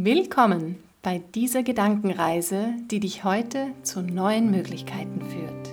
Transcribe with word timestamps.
Willkommen 0.00 0.76
bei 1.02 1.20
dieser 1.34 1.64
Gedankenreise, 1.64 2.68
die 2.88 3.00
dich 3.00 3.24
heute 3.24 3.72
zu 3.82 4.00
neuen 4.00 4.48
Möglichkeiten 4.48 5.20
führt. 5.22 5.72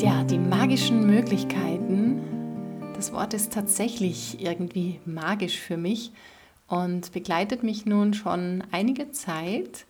Ja, 0.00 0.22
die 0.22 0.38
magischen 0.38 1.04
Möglichkeiten. 1.04 2.20
Das 2.94 3.12
Wort 3.12 3.34
ist 3.34 3.52
tatsächlich 3.52 4.40
irgendwie 4.40 5.00
magisch 5.04 5.58
für 5.58 5.76
mich 5.76 6.12
und 6.68 7.12
begleitet 7.12 7.62
mich 7.62 7.86
nun 7.86 8.14
schon 8.14 8.62
einige 8.70 9.10
Zeit, 9.10 9.86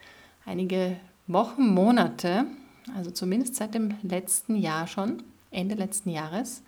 einige 0.46 0.96
Wochen, 1.26 1.68
Monate, 1.74 2.46
also 2.96 3.10
zumindest 3.10 3.56
seit 3.56 3.74
dem 3.74 3.94
letzten 4.02 4.56
Jahr 4.56 4.86
schon, 4.86 5.22
Ende 5.50 5.74
letzten 5.74 6.10
Jahres. 6.10 6.62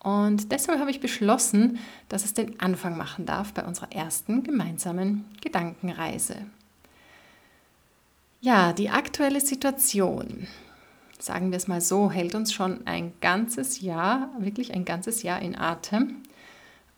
Und 0.00 0.52
deshalb 0.52 0.80
habe 0.80 0.90
ich 0.90 1.00
beschlossen, 1.00 1.78
dass 2.08 2.24
es 2.24 2.34
den 2.34 2.60
Anfang 2.60 2.96
machen 2.96 3.26
darf 3.26 3.52
bei 3.52 3.64
unserer 3.64 3.92
ersten 3.92 4.42
gemeinsamen 4.42 5.24
Gedankenreise. 5.40 6.36
Ja, 8.40 8.72
die 8.72 8.90
aktuelle 8.90 9.40
Situation, 9.40 10.46
sagen 11.18 11.50
wir 11.50 11.56
es 11.56 11.66
mal 11.66 11.80
so, 11.80 12.10
hält 12.10 12.36
uns 12.36 12.52
schon 12.52 12.86
ein 12.86 13.12
ganzes 13.20 13.80
Jahr, 13.80 14.30
wirklich 14.38 14.72
ein 14.72 14.84
ganzes 14.84 15.22
Jahr 15.22 15.42
in 15.42 15.58
Atem. 15.58 16.22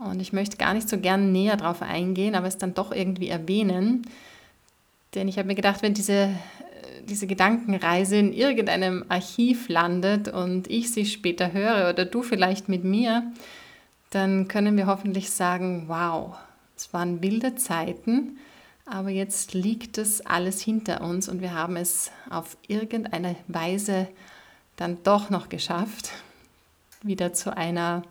Und 0.00 0.20
ich 0.20 0.32
möchte 0.32 0.56
gar 0.56 0.72
nicht 0.72 0.88
so 0.88 0.98
gern 0.98 1.30
näher 1.30 1.58
darauf 1.58 1.82
eingehen, 1.82 2.34
aber 2.34 2.46
es 2.46 2.56
dann 2.56 2.72
doch 2.72 2.90
irgendwie 2.90 3.28
erwähnen. 3.28 4.06
Denn 5.14 5.28
ich 5.28 5.36
habe 5.36 5.46
mir 5.46 5.54
gedacht, 5.54 5.82
wenn 5.82 5.92
diese, 5.92 6.30
diese 7.04 7.26
Gedankenreise 7.26 8.16
in 8.16 8.32
irgendeinem 8.32 9.04
Archiv 9.08 9.68
landet 9.68 10.28
und 10.28 10.70
ich 10.70 10.90
sie 10.90 11.04
später 11.04 11.52
höre 11.52 11.90
oder 11.90 12.06
du 12.06 12.22
vielleicht 12.22 12.68
mit 12.68 12.82
mir, 12.82 13.30
dann 14.08 14.48
können 14.48 14.76
wir 14.78 14.86
hoffentlich 14.86 15.30
sagen, 15.30 15.84
wow, 15.86 16.34
es 16.76 16.92
waren 16.94 17.22
wilde 17.22 17.56
Zeiten, 17.56 18.38
aber 18.86 19.10
jetzt 19.10 19.52
liegt 19.52 19.98
es 19.98 20.24
alles 20.24 20.62
hinter 20.62 21.02
uns 21.02 21.28
und 21.28 21.42
wir 21.42 21.52
haben 21.52 21.76
es 21.76 22.10
auf 22.30 22.56
irgendeine 22.66 23.36
Weise 23.48 24.08
dann 24.76 24.96
doch 25.04 25.28
noch 25.28 25.50
geschafft, 25.50 26.10
wieder 27.02 27.34
zu 27.34 27.54
einer 27.54 28.02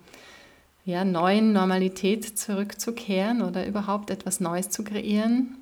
ja, 0.89 1.05
neuen 1.05 1.53
Normalität 1.53 2.37
zurückzukehren 2.37 3.41
oder 3.41 3.65
überhaupt 3.65 4.09
etwas 4.09 4.39
Neues 4.39 4.69
zu 4.69 4.83
kreieren. 4.83 5.55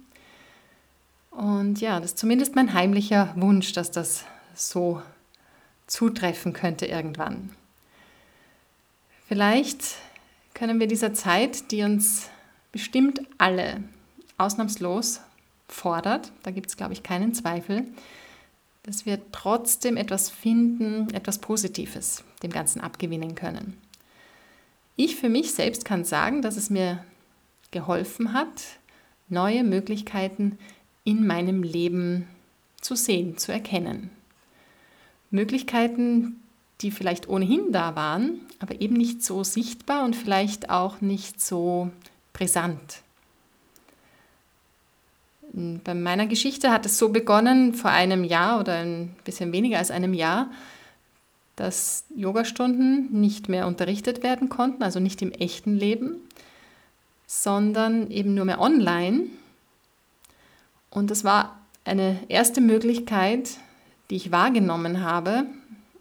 Und 1.31 1.81
ja, 1.81 1.99
das 1.99 2.11
ist 2.11 2.17
zumindest 2.17 2.55
mein 2.55 2.73
heimlicher 2.73 3.33
Wunsch, 3.35 3.73
dass 3.73 3.91
das 3.91 4.23
so 4.55 5.01
zutreffen 5.85 6.53
könnte 6.53 6.85
irgendwann. 6.85 7.51
Vielleicht 9.27 9.95
können 10.53 10.79
wir 10.79 10.87
dieser 10.87 11.13
Zeit, 11.13 11.71
die 11.71 11.83
uns 11.83 12.29
bestimmt 12.71 13.21
alle 13.37 13.83
ausnahmslos 14.37 15.21
fordert, 15.67 16.31
da 16.43 16.51
gibt 16.51 16.67
es, 16.67 16.77
glaube 16.77 16.93
ich, 16.93 17.03
keinen 17.03 17.33
Zweifel, 17.33 17.85
dass 18.83 19.05
wir 19.05 19.19
trotzdem 19.33 19.97
etwas 19.97 20.29
finden, 20.29 21.13
etwas 21.13 21.39
Positives 21.39 22.23
dem 22.41 22.51
Ganzen 22.51 22.79
abgewinnen 22.79 23.35
können. 23.35 23.75
Ich 24.99 25.15
für 25.15 25.29
mich 25.29 25.53
selbst 25.53 25.85
kann 25.85 26.03
sagen, 26.03 26.41
dass 26.41 26.57
es 26.57 26.71
mir 26.71 27.03
geholfen 27.69 28.33
hat, 28.33 28.63
neue 29.29 29.63
Möglichkeiten 29.63 30.57
in 31.03 31.25
meinem 31.25 31.61
Leben 31.61 32.27
zu 32.81 32.95
sehen, 32.95 33.37
zu 33.37 33.51
erkennen. 33.51 34.09
Möglichkeiten, 35.29 36.41
die 36.81 36.89
vielleicht 36.89 37.29
ohnehin 37.29 37.71
da 37.71 37.95
waren, 37.95 38.41
aber 38.59 38.81
eben 38.81 38.95
nicht 38.95 39.23
so 39.23 39.43
sichtbar 39.43 40.03
und 40.03 40.15
vielleicht 40.15 40.71
auch 40.71 40.99
nicht 40.99 41.41
so 41.41 41.91
brisant. 42.33 43.03
Bei 45.53 45.93
meiner 45.93 46.25
Geschichte 46.25 46.71
hat 46.71 46.87
es 46.87 46.97
so 46.97 47.09
begonnen 47.09 47.75
vor 47.75 47.91
einem 47.91 48.23
Jahr 48.23 48.59
oder 48.59 48.79
ein 48.79 49.15
bisschen 49.25 49.51
weniger 49.51 49.77
als 49.77 49.91
einem 49.91 50.15
Jahr, 50.15 50.49
dass 51.57 52.05
Yogastunden 52.15 53.09
nicht 53.19 53.49
mehr 53.49 53.67
unterrichtet 53.67 54.23
werden 54.23 54.47
konnten, 54.47 54.83
also 54.83 55.01
nicht 55.01 55.21
im 55.21 55.31
echten 55.33 55.75
Leben, 55.75 56.15
sondern 57.25 58.09
eben 58.09 58.33
nur 58.33 58.45
mehr 58.45 58.61
online. 58.61 59.23
Und 60.91 61.11
das 61.11 61.25
war 61.25 61.59
eine 61.83 62.19
erste 62.29 62.61
Möglichkeit, 62.61 63.57
die 64.09 64.15
ich 64.15 64.31
wahrgenommen 64.31 65.01
habe, 65.01 65.45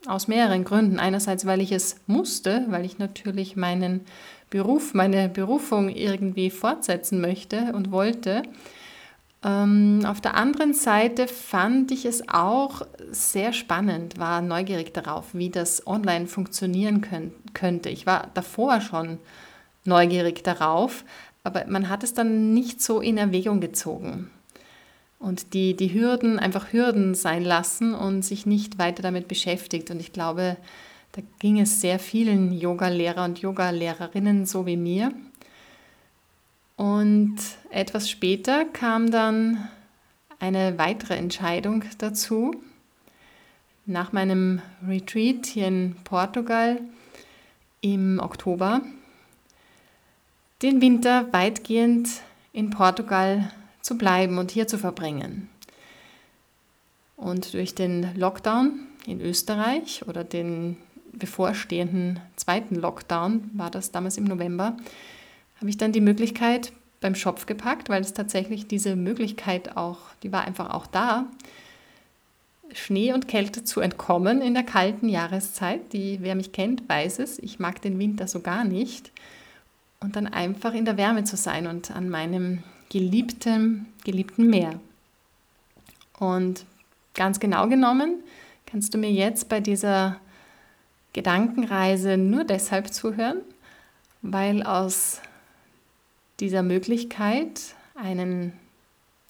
aus 0.06 0.28
mehreren 0.28 0.64
Gründen. 0.64 1.00
Einerseits, 1.00 1.46
weil 1.46 1.60
ich 1.60 1.72
es 1.72 1.96
musste, 2.06 2.66
weil 2.68 2.84
ich 2.84 2.98
natürlich 2.98 3.56
meinen 3.56 4.02
Beruf, 4.50 4.94
meine 4.94 5.28
Berufung 5.28 5.88
irgendwie 5.88 6.50
fortsetzen 6.50 7.20
möchte 7.20 7.72
und 7.72 7.90
wollte. 7.90 8.42
Ähm, 9.46 10.02
auf 10.04 10.20
der 10.20 10.34
anderen 10.34 10.74
Seite 10.74 11.28
fand 11.28 11.92
ich 11.92 12.04
es 12.04 12.28
auch 12.28 12.82
sehr 13.12 13.52
spannend, 13.52 14.18
war 14.18 14.42
neugierig 14.42 14.92
darauf, 14.92 15.26
wie 15.34 15.50
das 15.50 15.86
online 15.86 16.26
funktionieren 16.26 17.06
könnte. 17.54 17.88
Ich 17.88 18.06
war 18.06 18.28
davor 18.34 18.80
schon 18.80 19.18
neugierig 19.84 20.42
darauf, 20.42 21.04
aber 21.44 21.64
man 21.68 21.88
hat 21.88 22.02
es 22.02 22.12
dann 22.12 22.54
nicht 22.54 22.82
so 22.82 23.00
in 23.00 23.18
Erwägung 23.18 23.60
gezogen. 23.60 24.30
Und 25.20 25.54
die, 25.54 25.76
die 25.76 25.94
Hürden 25.94 26.40
einfach 26.40 26.72
Hürden 26.72 27.14
sein 27.14 27.44
lassen 27.44 27.94
und 27.94 28.22
sich 28.22 28.46
nicht 28.46 28.78
weiter 28.78 29.02
damit 29.02 29.28
beschäftigt. 29.28 29.90
Und 29.90 30.00
ich 30.00 30.12
glaube, 30.12 30.56
da 31.12 31.22
ging 31.38 31.60
es 31.60 31.80
sehr 31.80 31.98
vielen 31.98 32.52
Yoga-Lehrer 32.52 33.24
und 33.24 33.38
Yoga-Lehrerinnen 33.38 34.44
so 34.44 34.66
wie 34.66 34.76
mir. 34.76 35.12
Und 36.76 37.38
etwas 37.70 38.10
später 38.10 38.64
kam 38.66 39.10
dann 39.10 39.68
eine 40.38 40.78
weitere 40.78 41.14
Entscheidung 41.14 41.84
dazu. 41.98 42.54
Nach 43.86 44.12
meinem 44.12 44.60
Retreat 44.86 45.46
hier 45.46 45.68
in 45.68 45.96
Portugal 46.04 46.80
im 47.80 48.18
Oktober, 48.18 48.82
den 50.62 50.80
Winter 50.80 51.32
weitgehend 51.32 52.08
in 52.52 52.70
Portugal 52.70 53.50
zu 53.80 53.96
bleiben 53.96 54.38
und 54.38 54.50
hier 54.50 54.66
zu 54.66 54.78
verbringen. 54.78 55.48
Und 57.16 57.54
durch 57.54 57.74
den 57.74 58.14
Lockdown 58.16 58.80
in 59.06 59.20
Österreich 59.20 60.06
oder 60.06 60.24
den 60.24 60.76
bevorstehenden 61.12 62.20
zweiten 62.34 62.74
Lockdown, 62.74 63.50
war 63.54 63.70
das 63.70 63.92
damals 63.92 64.18
im 64.18 64.24
November, 64.24 64.76
habe 65.58 65.70
ich 65.70 65.76
dann 65.76 65.92
die 65.92 66.00
Möglichkeit 66.00 66.72
beim 67.00 67.14
Schopf 67.14 67.46
gepackt, 67.46 67.88
weil 67.88 68.02
es 68.02 68.14
tatsächlich 68.14 68.66
diese 68.66 68.96
Möglichkeit 68.96 69.76
auch, 69.76 69.98
die 70.22 70.32
war 70.32 70.44
einfach 70.44 70.70
auch 70.70 70.86
da, 70.86 71.26
Schnee 72.72 73.12
und 73.12 73.28
Kälte 73.28 73.64
zu 73.64 73.80
entkommen 73.80 74.42
in 74.42 74.54
der 74.54 74.64
kalten 74.64 75.08
Jahreszeit. 75.08 75.92
Die, 75.92 76.18
wer 76.20 76.34
mich 76.34 76.52
kennt, 76.52 76.88
weiß 76.88 77.20
es. 77.20 77.38
Ich 77.38 77.58
mag 77.58 77.80
den 77.80 77.98
Winter 77.98 78.26
so 78.26 78.40
gar 78.40 78.64
nicht. 78.64 79.12
Und 80.00 80.16
dann 80.16 80.26
einfach 80.26 80.74
in 80.74 80.84
der 80.84 80.96
Wärme 80.96 81.24
zu 81.24 81.36
sein 81.36 81.66
und 81.66 81.90
an 81.90 82.08
meinem 82.08 82.62
geliebten, 82.90 83.86
geliebten 84.04 84.48
Meer. 84.48 84.78
Und 86.18 86.64
ganz 87.14 87.40
genau 87.40 87.68
genommen 87.68 88.22
kannst 88.66 88.94
du 88.94 88.98
mir 88.98 89.10
jetzt 89.10 89.48
bei 89.48 89.60
dieser 89.60 90.16
Gedankenreise 91.12 92.16
nur 92.16 92.44
deshalb 92.44 92.92
zuhören, 92.92 93.38
weil 94.22 94.62
aus 94.62 95.20
dieser 96.40 96.62
Möglichkeit, 96.62 97.74
einen 97.94 98.52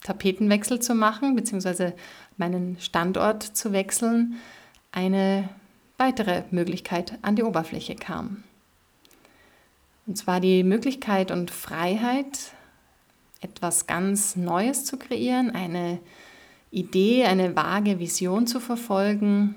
Tapetenwechsel 0.03 0.81
zu 0.81 0.95
machen, 0.95 1.37
beziehungsweise 1.37 1.95
meinen 2.37 2.79
Standort 2.81 3.43
zu 3.43 3.73
wechseln, 3.73 4.37
eine 4.93 5.49
weitere 5.99 6.45
Möglichkeit 6.51 7.19
an 7.23 7.37
die 7.37 7.43
Oberfläche 7.43 7.97
kam. 7.97 8.45
Und 10.07 10.17
zwar 10.17 10.41
die 10.41 10.63
Möglichkeit 10.63 11.31
und 11.31 11.51
Freiheit, 11.51 12.53
etwas 13.41 13.87
ganz 13.87 14.37
Neues 14.37 14.85
zu 14.85 14.97
kreieren, 14.97 15.51
eine 15.51 15.99
Idee, 16.71 17.25
eine 17.25 17.57
vage 17.57 17.99
Vision 17.99 18.47
zu 18.47 18.61
verfolgen, 18.61 19.55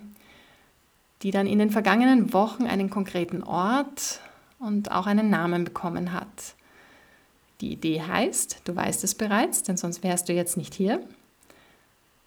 die 1.21 1.31
dann 1.31 1.47
in 1.47 1.59
den 1.59 1.69
vergangenen 1.69 2.33
Wochen 2.33 2.65
einen 2.65 2.89
konkreten 2.89 3.43
Ort 3.43 4.21
und 4.57 4.91
auch 4.91 5.05
einen 5.05 5.29
Namen 5.29 5.65
bekommen 5.65 6.13
hat. 6.13 6.55
Die 7.61 7.73
Idee 7.73 8.01
heißt, 8.01 8.61
du 8.63 8.75
weißt 8.75 9.03
es 9.03 9.15
bereits, 9.15 9.63
denn 9.63 9.77
sonst 9.77 10.03
wärst 10.03 10.29
du 10.29 10.33
jetzt 10.33 10.55
nicht 10.55 10.73
hier. 10.73 11.01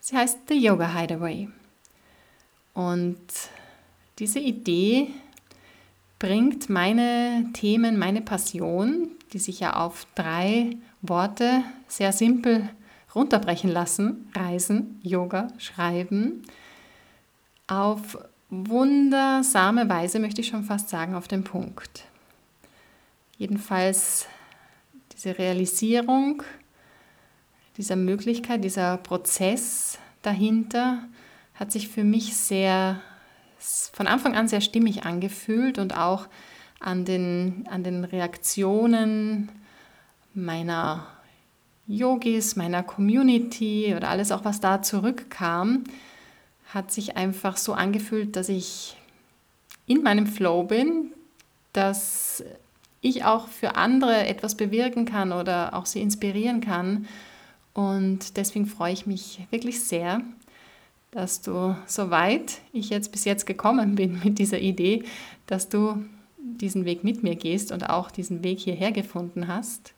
Sie 0.01 0.17
heißt 0.17 0.39
The 0.49 0.59
Yoga 0.59 0.95
Hideaway. 0.95 1.49
Und 2.75 3.19
diese 4.19 4.41
Idee 4.41 5.09
bringt 6.19 6.69
meine 6.69 7.47
Themen, 7.55 7.99
meine 7.99 8.21
Passion, 8.21 9.11
die 9.33 9.39
sich 9.39 9.61
ja 9.61 9.75
auf 9.77 10.07
drei 10.15 10.77
Worte 11.01 11.63
sehr 11.89 12.13
simpel 12.13 12.69
runterbrechen 13.15 13.71
lassen. 13.71 14.31
Reisen, 14.35 15.01
Yoga, 15.03 15.49
Schreiben. 15.59 16.43
Auf 17.67 18.19
wundersame 18.51 19.89
Weise 19.89 20.19
möchte 20.19 20.43
ich 20.43 20.49
schon 20.49 20.65
fast 20.65 20.91
sagen, 20.91 21.15
auf 21.15 21.27
den 21.27 21.45
Punkt. 21.45 22.05
Jedenfalls 23.39 24.27
diese 25.15 25.39
Realisierung 25.39 26.43
dieser 27.77 27.97
Möglichkeit, 27.97 28.65
dieser 28.65 28.99
Prozess 28.99 29.99
dahinter 30.23 31.05
hat 31.55 31.73
sich 31.73 31.89
für 31.89 32.05
mich 32.05 32.37
sehr, 32.37 33.01
von 33.93 34.07
Anfang 34.07 34.35
an 34.35 34.49
sehr 34.49 34.61
stimmig 34.61 35.05
angefühlt 35.05 35.79
und 35.79 35.97
auch 35.97 36.29
an 36.81 37.05
den, 37.05 37.67
an 37.71 37.85
den 37.85 38.05
Reaktionen 38.05 39.49
meiner 40.35 41.07
Yogis, 41.87 42.57
meiner 42.57 42.83
Community 42.83 43.95
oder 43.97 44.09
alles 44.09 44.33
auch, 44.33 44.45
was 44.45 44.61
da 44.61 44.83
zurückkam, 44.83 45.85
hat 46.73 46.91
sich 46.91 47.17
einfach 47.17 47.57
so 47.57 47.75
angefühlt, 47.75 48.37
dass 48.37 48.49
ich 48.49 48.97
in 49.87 50.03
meinem 50.03 50.27
Flow 50.27 50.63
bin, 50.63 51.13
dass 51.73 52.43
ich 53.03 53.25
auch 53.25 53.49
für 53.49 53.75
andere 53.75 54.27
etwas 54.27 54.57
bewirken 54.57 55.05
kann 55.05 55.33
oder 55.33 55.75
auch 55.75 55.85
sie 55.85 56.01
inspirieren 56.01 56.61
kann. 56.61 57.07
Und 57.75 58.37
deswegen 58.37 58.67
freue 58.67 58.93
ich 58.93 59.07
mich 59.07 59.41
wirklich 59.51 59.85
sehr, 59.85 60.23
dass 61.11 61.43
du 61.43 61.77
so 61.87 62.11
weit 62.11 62.59
ich 62.73 62.89
jetzt 62.89 63.13
bis 63.13 63.25
jetzt 63.25 63.45
gekommen 63.45 63.95
bin 63.97 64.21
mit 64.25 64.39
dieser 64.39 64.61
Idee, 64.61 65.05
dass 65.47 65.69
du 65.69 66.03
diesen 66.39 66.85
Weg 66.85 67.05
mit 67.05 67.23
mir 67.23 67.35
gehst 67.35 67.73
und 67.73 67.89
auch 67.89 68.11
diesen 68.11 68.43
Weg 68.43 68.61
hierher 68.61 68.93
gefunden 68.93 69.49
hast. 69.49 69.93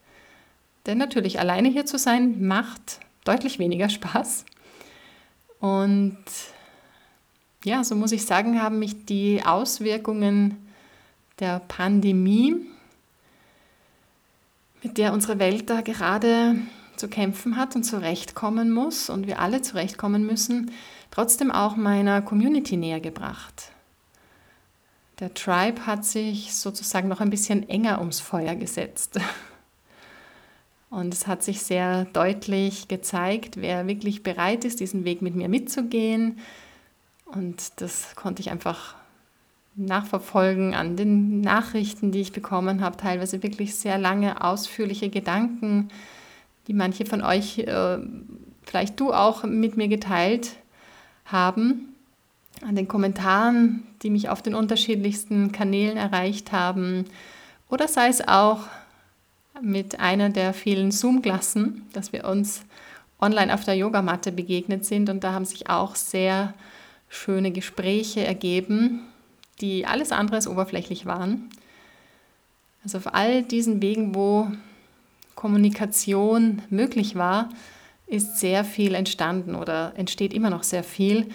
Denn 0.87 0.99
natürlich 0.99 1.39
alleine 1.39 1.69
hier 1.69 1.87
zu 1.87 1.99
sein 1.99 2.47
macht 2.47 3.01
deutlich 3.25 3.59
weniger 3.59 3.89
Spaß. 3.89 4.45
Und 5.61 6.19
ja, 7.65 7.83
so 7.83 7.95
muss 7.95 8.13
ich 8.13 8.27
sagen, 8.27 8.61
haben 8.61 8.79
mich 8.79 9.07
die 9.07 9.43
Auswirkungen 9.45 10.59
der 11.39 11.61
Pandemie, 11.61 12.57
mit 14.85 14.99
der 14.99 15.13
unsere 15.13 15.39
Welt 15.39 15.71
da 15.71 15.81
gerade 15.81 16.57
zu 16.97 17.09
kämpfen 17.09 17.57
hat 17.57 17.75
und 17.75 17.83
zurechtkommen 17.83 18.71
muss 18.71 19.11
und 19.11 19.27
wir 19.27 19.41
alle 19.41 19.63
zurechtkommen 19.63 20.27
müssen, 20.27 20.71
trotzdem 21.11 21.51
auch 21.51 21.75
meiner 21.75 22.23
Community 22.23 22.77
näher 22.77 23.01
gebracht. 23.01 23.73
Der 25.21 25.33
Tribe 25.33 25.87
hat 25.87 26.05
sich 26.05 26.55
sozusagen 26.55 27.09
noch 27.09 27.21
ein 27.21 27.31
bisschen 27.31 27.69
enger 27.69 28.01
ums 28.01 28.21
Feuer 28.21 28.55
gesetzt. 28.55 29.19
Und 30.91 31.13
es 31.15 31.27
hat 31.27 31.43
sich 31.43 31.63
sehr 31.63 32.05
deutlich 32.07 32.87
gezeigt, 32.87 33.57
wer 33.57 33.87
wirklich 33.89 34.23
bereit 34.23 34.65
ist, 34.65 34.79
diesen 34.79 35.05
Weg 35.05 35.23
mit 35.23 35.35
mir 35.35 35.49
mitzugehen. 35.49 36.39
Und 37.25 37.81
das 37.81 38.15
konnte 38.15 38.43
ich 38.43 38.51
einfach 38.51 38.95
nachverfolgen 39.77 40.75
an 40.75 40.97
den 40.97 41.41
Nachrichten, 41.41 42.13
die 42.13 42.21
ich 42.21 42.33
bekommen 42.33 42.81
habe, 42.81 42.97
teilweise 42.97 43.43
wirklich 43.43 43.75
sehr 43.75 43.99
lange, 43.99 44.43
ausführliche 44.43 45.11
Gedanken, 45.11 45.89
die 46.67 46.75
manche 46.75 47.07
von 47.07 47.23
euch, 47.23 47.59
äh, 47.59 47.99
vielleicht 48.63 48.99
du 49.01 49.13
auch 49.13 49.45
mit 49.45 49.77
mir 49.77 49.89
geteilt 49.89 50.57
haben 51.27 51.95
an 52.63 52.77
den 52.77 52.89
Kommentaren, 52.89 53.87
die 54.03 54.11
mich 54.11 54.29
auf 54.29 54.43
den 54.43 54.55
unterschiedlichsten 54.55 55.53
Kanälen 55.53 55.97
erreicht 55.97 56.53
haben, 56.53 57.07
oder 57.69 57.89
sei 57.89 58.09
es 58.09 58.27
auch 58.27 58.61
mit 59.61 59.99
einer 60.01 60.31
der 60.31 60.53
vielen 60.53 60.93
Zoom-Klassen, 60.93 61.83
dass 61.93 62.13
wir 62.13 62.25
uns 62.25 62.65
online 63.21 63.53
auf 63.53 63.65
der 63.65 63.75
Yogamatte 63.75 64.33
begegnet 64.33 64.85
sind 64.85 65.09
und 65.09 65.25
da 65.25 65.33
haben 65.33 65.45
sich 65.45 65.71
auch 65.71 65.97
sehr 65.97 66.55
schöne 67.09 67.51
Gespräche 67.51 68.25
ergeben, 68.25 69.01
die 69.61 69.87
alles 69.87 70.13
andere 70.13 70.37
als 70.37 70.49
oberflächlich 70.49 71.07
waren. 71.07 71.51
Also 72.83 72.99
auf 72.99 73.15
all 73.15 73.43
diesen 73.43 73.81
Wegen, 73.81 74.15
wo 74.15 74.49
Kommunikation 75.35 76.63
möglich 76.71 77.17
war, 77.17 77.49
ist 78.07 78.39
sehr 78.39 78.65
viel 78.65 78.95
entstanden 78.95 79.55
oder 79.55 79.93
entsteht 79.97 80.33
immer 80.33 80.51
noch 80.51 80.63
sehr 80.63 80.85
viel. 80.85 81.31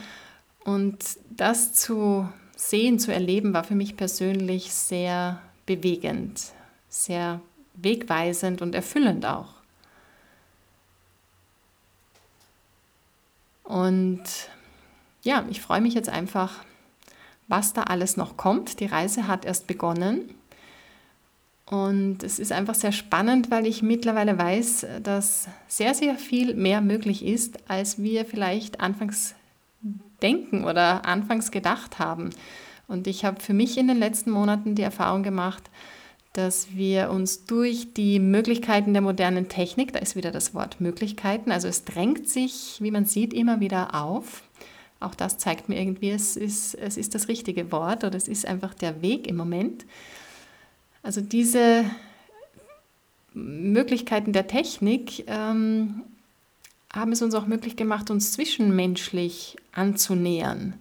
Und 0.64 0.98
das 1.30 1.74
zu 1.74 2.30
sehen, 2.56 3.00
zu 3.00 3.12
erleben, 3.14 3.54
war 3.54 3.64
für 3.64 3.76
mich 3.76 3.98
persönlich 3.98 4.72
sehr 4.74 5.42
bewegend, 5.66 6.42
sehr 6.90 7.42
wegweisend 7.76 8.62
und 8.62 8.76
erfüllend 8.76 9.26
auch. 9.26 9.54
Und 13.64 14.24
ja, 15.24 15.46
ich 15.50 15.62
freue 15.62 15.82
mich 15.82 15.94
jetzt 15.94 16.10
einfach, 16.10 16.64
was 17.50 17.74
da 17.74 17.84
alles 17.84 18.16
noch 18.16 18.38
kommt. 18.38 18.80
Die 18.80 18.86
Reise 18.86 19.28
hat 19.28 19.44
erst 19.44 19.68
begonnen. 19.68 20.34
Und 21.66 22.24
es 22.24 22.40
ist 22.40 22.52
einfach 22.52 22.74
sehr 22.74 22.92
spannend, 22.92 23.52
weil 23.52 23.68
ich 23.68 23.84
mittlerweile 23.84 24.38
weiß, 24.38 24.88
dass 25.04 25.48
sehr, 25.68 25.94
sehr 25.94 26.16
viel 26.16 26.56
mehr 26.56 26.82
möglich 26.82 27.26
ist, 27.26 27.60
als 27.70 28.02
wir 28.02 28.26
vielleicht 28.26 28.80
anfangs 28.80 29.36
denken 30.22 30.64
oder 30.64 31.06
anfangs 31.06 31.52
gedacht 31.52 32.00
haben. 32.00 32.32
Und 32.88 33.06
ich 33.06 33.24
habe 33.24 33.40
für 33.40 33.54
mich 33.54 33.78
in 33.78 33.88
den 33.88 34.00
letzten 34.00 34.32
Monaten 34.32 34.74
die 34.74 34.82
Erfahrung 34.82 35.22
gemacht, 35.22 35.70
dass 36.34 36.76
wir 36.76 37.12
uns 37.12 37.46
durch 37.46 37.94
die 37.94 38.20
Möglichkeiten 38.20 38.94
der 38.94 39.02
modernen 39.02 39.48
Technik, 39.48 39.94
da 39.94 40.00
ist 40.00 40.16
wieder 40.16 40.32
das 40.32 40.54
Wort 40.54 40.82
Möglichkeiten, 40.82 41.52
also 41.52 41.68
es 41.68 41.86
drängt 41.86 42.30
sich, 42.30 42.78
wie 42.80 42.92
man 42.92 43.06
sieht, 43.06 43.34
immer 43.34 43.60
wieder 43.60 43.94
auf. 43.96 44.44
Auch 45.00 45.16
das 45.16 45.38
zeigt 45.38 45.70
mir 45.70 45.80
irgendwie, 45.80 46.10
es 46.10 46.36
ist, 46.36 46.76
es 46.76 46.98
ist 46.98 47.16
das 47.16 47.28
richtige 47.28 47.72
Wort 47.72 48.04
oder 48.04 48.16
es 48.16 48.28
ist 48.28 48.46
einfach 48.46 48.74
der 48.74 49.02
Weg 49.02 49.28
im 49.28 49.38
Moment. 49.38 49.86
Also 51.04 51.22
diese 51.22 51.86
Möglichkeiten 53.34 54.34
der 54.34 54.48
Technik 54.48 55.24
ähm, 55.28 56.04
haben 56.94 57.12
es 57.12 57.22
uns 57.22 57.34
auch 57.36 57.46
möglich 57.46 57.76
gemacht, 57.76 58.10
uns 58.12 58.34
zwischenmenschlich 58.34 59.56
anzunähern. 59.72 60.74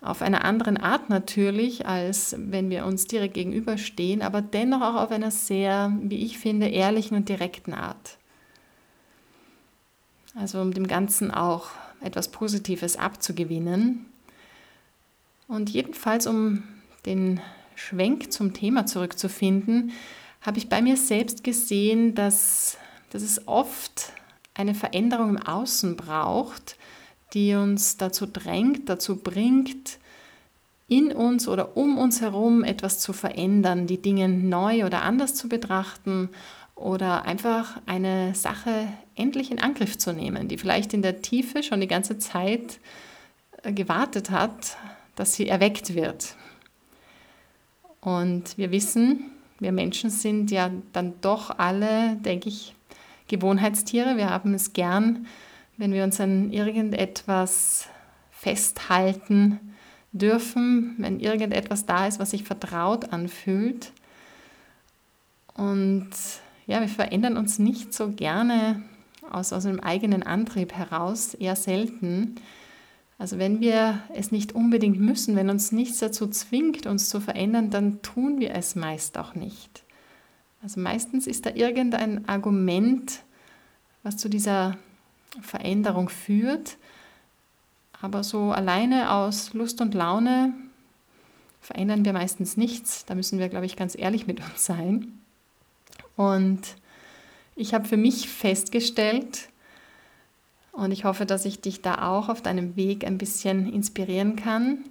Auf 0.00 0.22
einer 0.22 0.44
anderen 0.44 0.76
Art 0.76 1.10
natürlich, 1.10 1.86
als 1.86 2.36
wenn 2.38 2.70
wir 2.70 2.86
uns 2.86 3.06
direkt 3.06 3.34
gegenüberstehen, 3.34 4.22
aber 4.22 4.40
dennoch 4.40 4.80
auch 4.82 5.02
auf 5.02 5.10
einer 5.10 5.30
sehr, 5.30 5.92
wie 6.00 6.24
ich 6.24 6.38
finde, 6.38 6.68
ehrlichen 6.68 7.16
und 7.16 7.28
direkten 7.28 7.74
Art. 7.74 8.18
Also 10.34 10.60
um 10.60 10.72
dem 10.72 10.86
Ganzen 10.86 11.30
auch 11.30 11.70
etwas 12.00 12.28
Positives 12.28 12.96
abzugewinnen. 12.96 14.06
Und 15.48 15.70
jedenfalls, 15.70 16.26
um 16.26 16.64
den 17.04 17.40
Schwenk 17.74 18.32
zum 18.32 18.52
Thema 18.52 18.86
zurückzufinden, 18.86 19.92
habe 20.40 20.58
ich 20.58 20.68
bei 20.68 20.82
mir 20.82 20.96
selbst 20.96 21.44
gesehen, 21.44 22.14
dass, 22.14 22.78
dass 23.10 23.22
es 23.22 23.46
oft 23.46 24.12
eine 24.54 24.74
Veränderung 24.74 25.30
im 25.30 25.42
Außen 25.42 25.96
braucht, 25.96 26.76
die 27.34 27.54
uns 27.54 27.96
dazu 27.96 28.26
drängt, 28.26 28.88
dazu 28.88 29.16
bringt, 29.16 29.98
in 30.88 31.12
uns 31.12 31.48
oder 31.48 31.76
um 31.76 31.98
uns 31.98 32.20
herum 32.20 32.62
etwas 32.62 33.00
zu 33.00 33.12
verändern, 33.12 33.86
die 33.86 34.00
Dinge 34.00 34.28
neu 34.28 34.84
oder 34.84 35.02
anders 35.02 35.34
zu 35.34 35.48
betrachten 35.48 36.30
oder 36.76 37.24
einfach 37.24 37.80
eine 37.86 38.34
Sache 38.34 38.86
endlich 39.16 39.50
in 39.50 39.60
Angriff 39.60 39.98
zu 39.98 40.12
nehmen, 40.12 40.46
die 40.46 40.58
vielleicht 40.58 40.94
in 40.94 41.02
der 41.02 41.22
Tiefe 41.22 41.62
schon 41.62 41.80
die 41.80 41.88
ganze 41.88 42.18
Zeit 42.18 42.78
äh, 43.62 43.72
gewartet 43.72 44.30
hat, 44.30 44.76
dass 45.16 45.34
sie 45.34 45.48
erweckt 45.48 45.94
wird. 45.94 46.36
Und 48.00 48.56
wir 48.58 48.70
wissen, 48.70 49.32
wir 49.58 49.72
Menschen 49.72 50.10
sind 50.10 50.50
ja 50.50 50.70
dann 50.92 51.14
doch 51.22 51.58
alle, 51.58 52.16
denke 52.16 52.50
ich, 52.50 52.74
Gewohnheitstiere. 53.28 54.16
Wir 54.16 54.30
haben 54.30 54.54
es 54.54 54.74
gern, 54.74 55.26
wenn 55.78 55.92
wir 55.92 56.04
uns 56.04 56.20
an 56.20 56.52
irgendetwas 56.52 57.88
festhalten 58.30 59.74
dürfen, 60.12 60.94
wenn 60.98 61.20
irgendetwas 61.20 61.86
da 61.86 62.06
ist, 62.06 62.20
was 62.20 62.30
sich 62.30 62.44
vertraut 62.44 63.12
anfühlt. 63.12 63.92
Und 65.54 66.10
ja, 66.66 66.80
wir 66.80 66.88
verändern 66.88 67.36
uns 67.36 67.58
nicht 67.58 67.94
so 67.94 68.10
gerne 68.10 68.82
aus, 69.30 69.52
aus 69.52 69.66
einem 69.66 69.80
eigenen 69.80 70.22
Antrieb 70.22 70.72
heraus, 70.72 71.34
eher 71.34 71.56
selten. 71.56 72.36
Also 73.18 73.38
wenn 73.38 73.60
wir 73.60 74.02
es 74.14 74.32
nicht 74.32 74.54
unbedingt 74.54 75.00
müssen, 75.00 75.36
wenn 75.36 75.48
uns 75.48 75.72
nichts 75.72 76.00
dazu 76.00 76.26
zwingt, 76.28 76.86
uns 76.86 77.08
zu 77.08 77.20
verändern, 77.20 77.70
dann 77.70 78.02
tun 78.02 78.40
wir 78.40 78.54
es 78.54 78.74
meist 78.74 79.16
auch 79.16 79.34
nicht. 79.34 79.84
Also 80.62 80.80
meistens 80.80 81.26
ist 81.26 81.46
da 81.46 81.50
irgendein 81.50 82.28
Argument, 82.28 83.20
was 84.02 84.16
zu 84.16 84.28
dieser 84.28 84.76
Veränderung 85.40 86.08
führt. 86.08 86.76
Aber 88.00 88.24
so 88.24 88.50
alleine 88.52 89.12
aus 89.12 89.54
Lust 89.54 89.80
und 89.80 89.94
Laune 89.94 90.52
verändern 91.60 92.04
wir 92.04 92.12
meistens 92.12 92.56
nichts. 92.56 93.04
Da 93.06 93.14
müssen 93.14 93.38
wir, 93.38 93.48
glaube 93.48 93.66
ich, 93.66 93.76
ganz 93.76 93.96
ehrlich 93.96 94.26
mit 94.26 94.40
uns 94.40 94.64
sein. 94.64 95.20
Und 96.16 96.60
ich 97.54 97.74
habe 97.74 97.86
für 97.86 97.96
mich 97.96 98.28
festgestellt, 98.28 99.48
Und 100.76 100.92
ich 100.92 101.04
hoffe, 101.04 101.24
dass 101.24 101.46
ich 101.46 101.60
dich 101.60 101.80
da 101.80 102.06
auch 102.06 102.28
auf 102.28 102.42
deinem 102.42 102.76
Weg 102.76 103.04
ein 103.04 103.16
bisschen 103.16 103.72
inspirieren 103.72 104.36
kann, 104.36 104.84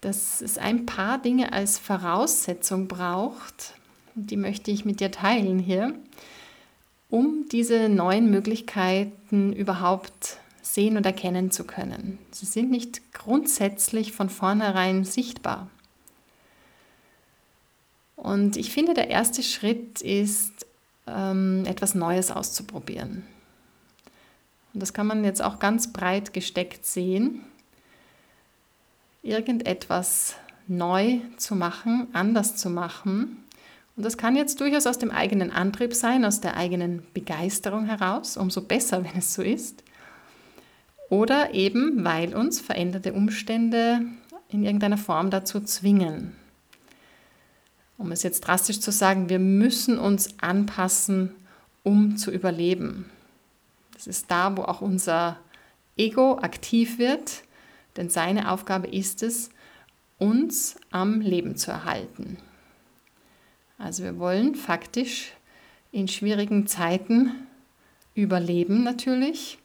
dass 0.00 0.40
es 0.40 0.56
ein 0.56 0.86
paar 0.86 1.18
Dinge 1.18 1.52
als 1.52 1.78
Voraussetzung 1.78 2.88
braucht, 2.88 3.74
die 4.14 4.38
möchte 4.38 4.70
ich 4.70 4.86
mit 4.86 5.00
dir 5.00 5.10
teilen 5.10 5.58
hier, 5.58 5.94
um 7.10 7.44
diese 7.52 7.90
neuen 7.90 8.30
Möglichkeiten 8.30 9.52
überhaupt 9.52 10.38
sehen 10.62 10.96
und 10.96 11.04
erkennen 11.04 11.50
zu 11.50 11.64
können. 11.64 12.18
Sie 12.30 12.46
sind 12.46 12.70
nicht 12.70 13.12
grundsätzlich 13.12 14.12
von 14.12 14.30
vornherein 14.30 15.04
sichtbar. 15.04 15.68
Und 18.16 18.56
ich 18.56 18.72
finde, 18.72 18.94
der 18.94 19.08
erste 19.08 19.42
Schritt 19.42 20.00
ist, 20.00 20.66
ähm, 21.06 21.64
etwas 21.66 21.94
Neues 21.94 22.30
auszuprobieren. 22.30 23.22
Und 24.74 24.80
das 24.80 24.92
kann 24.92 25.06
man 25.06 25.24
jetzt 25.24 25.42
auch 25.42 25.58
ganz 25.58 25.92
breit 25.92 26.32
gesteckt 26.32 26.84
sehen. 26.84 27.42
Irgendetwas 29.22 30.34
neu 30.66 31.20
zu 31.36 31.54
machen, 31.54 32.08
anders 32.12 32.56
zu 32.56 32.70
machen. 32.70 33.44
Und 33.96 34.04
das 34.04 34.18
kann 34.18 34.36
jetzt 34.36 34.60
durchaus 34.60 34.86
aus 34.86 34.98
dem 34.98 35.10
eigenen 35.10 35.50
Antrieb 35.50 35.94
sein, 35.94 36.24
aus 36.24 36.40
der 36.40 36.56
eigenen 36.56 37.02
Begeisterung 37.14 37.86
heraus, 37.86 38.36
umso 38.36 38.60
besser, 38.60 39.04
wenn 39.04 39.18
es 39.18 39.34
so 39.34 39.42
ist. 39.42 39.82
Oder 41.08 41.54
eben, 41.54 42.04
weil 42.04 42.34
uns 42.34 42.60
veränderte 42.60 43.12
Umstände 43.12 44.00
in 44.48 44.64
irgendeiner 44.64 44.98
Form 44.98 45.30
dazu 45.30 45.60
zwingen. 45.60 46.34
Um 47.98 48.12
es 48.12 48.22
jetzt 48.22 48.40
drastisch 48.40 48.80
zu 48.80 48.92
sagen, 48.92 49.28
wir 49.28 49.38
müssen 49.38 49.98
uns 49.98 50.34
anpassen, 50.40 51.34
um 51.82 52.16
zu 52.16 52.30
überleben. 52.30 53.10
Das 53.94 54.06
ist 54.06 54.30
da, 54.30 54.56
wo 54.56 54.62
auch 54.62 54.82
unser 54.82 55.38
Ego 55.96 56.38
aktiv 56.38 56.98
wird, 56.98 57.42
denn 57.96 58.10
seine 58.10 58.50
Aufgabe 58.50 58.88
ist 58.88 59.22
es, 59.22 59.50
uns 60.18 60.76
am 60.90 61.20
Leben 61.20 61.56
zu 61.56 61.70
erhalten. 61.70 62.38
Also 63.78 64.04
wir 64.04 64.18
wollen 64.18 64.54
faktisch 64.54 65.32
in 65.92 66.08
schwierigen 66.08 66.66
Zeiten 66.66 67.32
überleben 68.14 68.82
natürlich. 68.82 69.58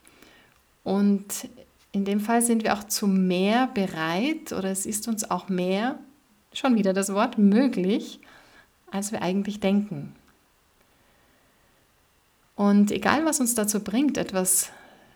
Und 0.83 1.49
in 1.91 2.05
dem 2.05 2.19
Fall 2.19 2.41
sind 2.41 2.63
wir 2.63 2.73
auch 2.73 2.85
zu 2.85 3.07
mehr 3.07 3.67
bereit 3.67 4.51
oder 4.53 4.71
es 4.71 4.85
ist 4.85 5.07
uns 5.07 5.29
auch 5.29 5.49
mehr, 5.49 5.99
schon 6.53 6.75
wieder 6.75 6.93
das 6.93 7.13
Wort, 7.13 7.37
möglich, 7.37 8.19
als 8.91 9.11
wir 9.11 9.21
eigentlich 9.21 9.59
denken. 9.59 10.15
Und 12.55 12.91
egal, 12.91 13.25
was 13.25 13.39
uns 13.39 13.55
dazu 13.55 13.83
bringt, 13.83 14.17
etwas 14.17 14.69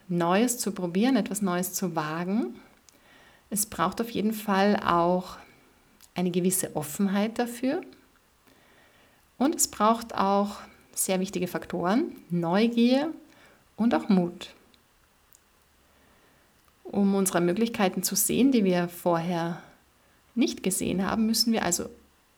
Neues 0.08 0.58
zu 0.58 0.72
probieren, 0.72 1.16
etwas 1.16 1.42
Neues 1.42 1.74
zu 1.74 1.96
wagen, 1.96 2.56
es 3.50 3.66
braucht 3.66 4.02
auf 4.02 4.10
jeden 4.10 4.34
Fall 4.34 4.78
auch 4.78 5.38
eine 6.16 6.32
gewisse 6.32 6.76
Offenheit 6.76 7.38
dafür. 7.38 7.82
Und 9.38 9.56
es 9.56 9.68
braucht 9.68 10.16
auch 10.16 10.58
sehr 10.94 11.20
wichtige 11.20 11.48
Faktoren, 11.48 12.16
Neugier 12.30 13.14
und 13.76 13.94
auch 13.94 14.10
Mut. 14.10 14.56
Um 16.84 17.16
unsere 17.16 17.42
Möglichkeiten 17.42 18.02
zu 18.02 18.16
sehen, 18.16 18.52
die 18.52 18.64
wir 18.64 18.88
vorher 18.88 19.62
nicht 20.36 20.64
gesehen 20.64 21.06
haben, 21.06 21.26
müssen 21.26 21.54
wir 21.54 21.64
also 21.64 21.90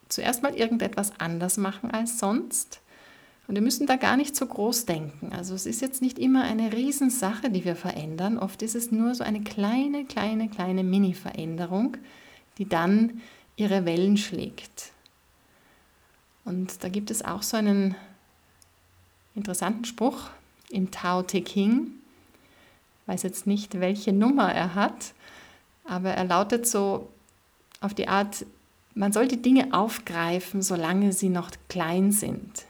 zuerst 0.10 0.44
mal 0.44 0.56
irgendetwas 0.56 1.12
anders 1.20 1.58
machen 1.58 1.92
als 1.92 2.20
sonst. 2.20 2.82
Und 3.48 3.56
wir 3.56 3.62
müssen 3.62 3.88
da 3.88 3.96
gar 3.96 4.18
nicht 4.18 4.36
so 4.36 4.46
groß 4.46 4.86
denken. 4.86 5.32
Also 5.32 5.56
es 5.56 5.66
ist 5.66 5.82
jetzt 5.82 6.02
nicht 6.02 6.20
immer 6.20 6.44
eine 6.44 6.74
Riesensache, 6.74 7.50
die 7.50 7.64
wir 7.64 7.76
verändern. 7.76 8.38
Oft 8.38 8.62
ist 8.62 8.76
es 8.76 8.92
nur 8.92 9.16
so 9.16 9.24
eine 9.24 9.42
kleine, 9.42 10.06
kleine, 10.06 10.50
kleine 10.50 10.84
Mini-Veränderung, 10.84 11.96
die 12.58 12.68
dann 12.68 13.22
ihre 13.56 13.86
Wellen 13.86 14.18
schlägt. 14.18 14.92
Und 16.44 16.84
da 16.84 16.90
gibt 16.90 17.10
es 17.10 17.24
auch 17.24 17.42
so 17.42 17.58
einen 17.58 17.96
interessanten 19.34 19.86
Spruch 19.86 20.30
im 20.70 20.92
Tao 20.92 21.22
Te 21.24 21.44
Ching. 21.44 21.92
Ich 23.02 23.08
weiß 23.08 23.24
jetzt 23.24 23.48
nicht, 23.48 23.80
welche 23.80 24.12
Nummer 24.12 24.54
er 24.54 24.76
hat, 24.76 25.14
aber 25.86 26.12
er 26.12 26.26
lautet 26.26 26.68
so 26.68 27.10
auf 27.82 27.94
die 27.94 28.08
Art, 28.08 28.46
man 28.94 29.14
soll 29.14 29.28
die 29.28 29.42
Dinge 29.42 29.74
aufgreifen, 29.74 30.62
solange 30.62 31.14
sie 31.14 31.30
noch 31.30 31.52
klein 31.70 32.12
sind. 32.12 32.66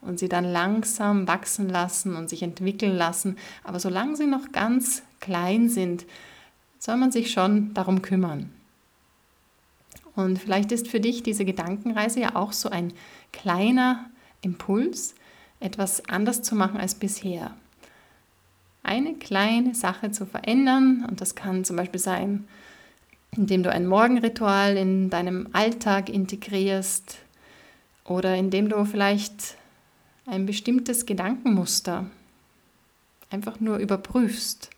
Und 0.00 0.18
sie 0.18 0.28
dann 0.28 0.44
langsam 0.44 1.26
wachsen 1.26 1.68
lassen 1.68 2.14
und 2.14 2.28
sich 2.28 2.42
entwickeln 2.42 2.96
lassen. 2.96 3.36
Aber 3.64 3.80
solange 3.80 4.16
sie 4.16 4.26
noch 4.26 4.52
ganz 4.52 5.02
klein 5.20 5.68
sind, 5.68 6.06
soll 6.78 6.96
man 6.96 7.10
sich 7.10 7.32
schon 7.32 7.74
darum 7.74 8.00
kümmern. 8.00 8.52
Und 10.14 10.38
vielleicht 10.38 10.72
ist 10.72 10.88
für 10.88 11.00
dich 11.00 11.22
diese 11.22 11.44
Gedankenreise 11.44 12.20
ja 12.20 12.36
auch 12.36 12.52
so 12.52 12.70
ein 12.70 12.92
kleiner 13.32 14.08
Impuls, 14.40 15.14
etwas 15.60 16.08
anders 16.08 16.42
zu 16.42 16.54
machen 16.54 16.80
als 16.80 16.94
bisher. 16.94 17.56
Eine 18.82 19.14
kleine 19.14 19.74
Sache 19.74 20.10
zu 20.10 20.26
verändern 20.26 21.04
und 21.08 21.20
das 21.20 21.34
kann 21.34 21.64
zum 21.64 21.76
Beispiel 21.76 22.00
sein, 22.00 22.48
indem 23.36 23.62
du 23.62 23.70
ein 23.70 23.86
Morgenritual 23.86 24.76
in 24.76 25.10
deinem 25.10 25.48
Alltag 25.52 26.08
integrierst 26.08 27.18
oder 28.04 28.34
indem 28.36 28.68
du 28.68 28.84
vielleicht 28.84 29.56
ein 30.26 30.46
bestimmtes 30.46 31.06
Gedankenmuster 31.06 32.06
einfach 33.30 33.60
nur 33.60 33.78
überprüfst 33.78 34.70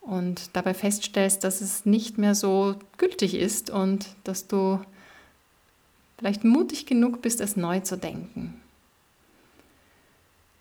und 0.00 0.50
dabei 0.54 0.74
feststellst, 0.74 1.44
dass 1.44 1.60
es 1.60 1.86
nicht 1.86 2.18
mehr 2.18 2.34
so 2.34 2.76
gültig 2.98 3.34
ist 3.34 3.70
und 3.70 4.08
dass 4.24 4.48
du 4.48 4.80
vielleicht 6.18 6.44
mutig 6.44 6.86
genug 6.86 7.22
bist, 7.22 7.40
es 7.40 7.56
neu 7.56 7.80
zu 7.80 7.96
denken. 7.96 8.60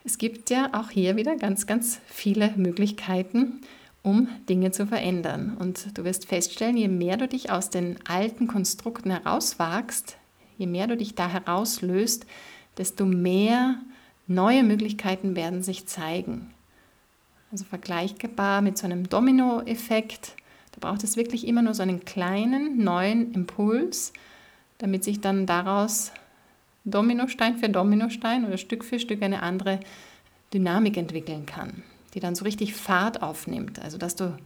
Es 0.03 0.17
gibt 0.17 0.49
ja 0.49 0.69
auch 0.73 0.89
hier 0.89 1.15
wieder 1.15 1.35
ganz, 1.35 1.67
ganz 1.67 1.99
viele 2.07 2.51
Möglichkeiten, 2.55 3.61
um 4.03 4.27
Dinge 4.50 4.72
zu 4.72 4.88
verändern. 4.88 5.55
Und 5.60 5.98
du 5.98 6.03
wirst 6.03 6.25
feststellen, 6.25 6.77
je 6.77 6.88
mehr 6.88 7.17
du 7.17 7.27
dich 7.27 7.51
aus 7.51 7.70
den 7.70 7.98
alten 8.08 8.48
Konstrukten 8.48 9.12
herauswagst, 9.12 10.17
je 10.58 10.67
mehr 10.67 10.88
du 10.88 10.98
dich 10.98 11.15
da 11.15 11.29
herauslöst, 11.29 12.25
desto 12.77 13.05
mehr 13.05 13.75
neue 14.27 14.63
Möglichkeiten 14.63 15.36
werden 15.36 15.62
sich 15.62 15.86
zeigen. 15.88 16.51
Also 17.51 17.65
vergleichbar 17.65 18.62
mit 18.62 18.77
so 18.77 18.86
einem 18.86 19.10
Dominoeffekt. 19.10 20.36
Da 20.72 20.88
braucht 20.88 21.03
es 21.03 21.17
wirklich 21.17 21.46
immer 21.46 21.62
nur 21.62 21.74
so 21.74 21.84
einen 21.84 22.05
kleinen 22.05 22.84
neuen 22.84 23.34
Impuls, 23.34 24.13
damit 24.77 25.03
sich 25.03 25.20
dann 25.20 25.46
daraus 25.46 26.12
Dominostein 26.86 27.58
für 27.58 27.70
Dominostein 27.70 28.46
oder 28.46 28.58
Stück 28.58 28.84
für 28.84 29.00
Stück 29.00 29.22
eine 29.22 29.43
andere 29.43 29.79
Dynamik 30.53 30.98
entwickeln 30.98 31.46
kann 31.46 31.84
die 32.13 32.19
dann 32.19 32.35
so 32.35 32.43
richtig 32.43 32.73
Fahrt 32.73 33.21
aufnimmt. 33.21 33.79
Also 33.79 33.97
dass 33.97 34.15
du 34.15 34.37